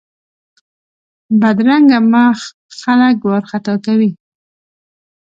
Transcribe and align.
بدرنګه 1.39 1.99
مخ 2.11 2.39
خلک 2.79 3.17
وارخطا 3.27 3.75
کوي 3.85 4.11